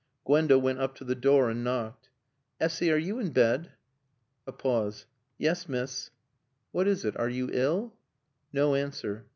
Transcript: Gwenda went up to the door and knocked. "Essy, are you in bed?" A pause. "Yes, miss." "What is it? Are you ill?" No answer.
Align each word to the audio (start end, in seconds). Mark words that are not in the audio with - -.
Gwenda 0.25 0.57
went 0.57 0.79
up 0.79 0.95
to 0.95 1.03
the 1.03 1.13
door 1.13 1.47
and 1.51 1.63
knocked. 1.63 2.09
"Essy, 2.59 2.91
are 2.91 2.97
you 2.97 3.19
in 3.19 3.29
bed?" 3.29 3.73
A 4.47 4.51
pause. 4.51 5.05
"Yes, 5.37 5.69
miss." 5.69 6.09
"What 6.71 6.87
is 6.87 7.05
it? 7.05 7.15
Are 7.17 7.29
you 7.29 7.51
ill?" 7.53 7.93
No 8.51 8.73
answer. 8.73 9.27